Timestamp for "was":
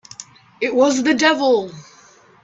0.73-1.03